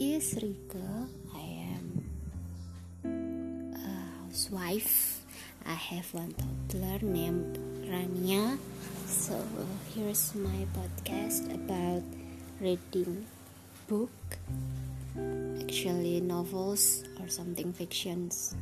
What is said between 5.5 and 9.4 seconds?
I have one toddler named Rania. So